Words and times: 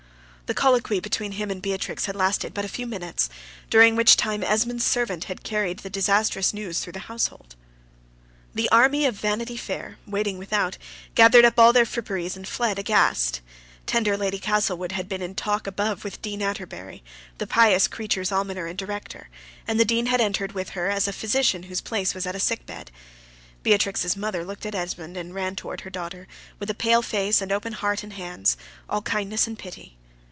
The 0.51 0.53
colloquy 0.53 0.99
between 0.99 1.31
him 1.31 1.49
and 1.49 1.61
Beatrix 1.61 2.07
had 2.07 2.15
lasted 2.17 2.53
but 2.53 2.65
a 2.65 2.67
few 2.67 2.85
minutes, 2.85 3.29
during 3.69 3.95
which 3.95 4.17
time 4.17 4.43
Esmond's 4.43 4.83
servant 4.83 5.23
had 5.23 5.43
carried 5.45 5.79
the 5.79 5.89
disastrous 5.89 6.53
news 6.53 6.81
through 6.81 6.91
the 6.91 7.07
household. 7.07 7.55
The 8.53 8.67
army 8.67 9.05
of 9.05 9.15
Vanity 9.15 9.55
Fair, 9.55 9.97
waiting 10.05 10.37
without, 10.37 10.77
gathered 11.15 11.45
up 11.45 11.57
all 11.57 11.71
their 11.71 11.85
fripperies 11.85 12.35
and 12.35 12.45
fled 12.45 12.77
aghast. 12.77 13.39
Tender 13.85 14.17
Lady 14.17 14.39
Castlewood 14.39 14.91
had 14.91 15.07
been 15.07 15.21
in 15.21 15.35
talk 15.35 15.67
above 15.67 16.03
with 16.03 16.21
Dean 16.21 16.41
Atterbury, 16.41 17.01
the 17.37 17.47
pious 17.47 17.87
creature's 17.87 18.29
almoner 18.33 18.65
and 18.67 18.77
director; 18.77 19.29
and 19.65 19.79
the 19.79 19.85
Dean 19.85 20.07
had 20.07 20.19
entered 20.19 20.51
with 20.51 20.71
her 20.71 20.89
as 20.89 21.07
a 21.07 21.13
physician 21.13 21.63
whose 21.63 21.79
place 21.79 22.13
was 22.13 22.25
at 22.25 22.35
a 22.35 22.41
sick 22.41 22.65
bed. 22.65 22.91
Beatrix's 23.63 24.17
mother 24.17 24.43
looked 24.43 24.65
at 24.65 24.75
Esmond 24.75 25.15
and 25.15 25.33
ran 25.33 25.55
towards 25.55 25.83
her 25.83 25.89
daughter, 25.89 26.27
with 26.59 26.69
a 26.69 26.75
pale 26.75 27.01
face 27.01 27.41
and 27.41 27.53
open 27.53 27.71
heart 27.71 28.03
and 28.03 28.11
hands, 28.11 28.57
all 28.89 29.01
kindness 29.01 29.47
and 29.47 29.57
pity. 29.57 29.95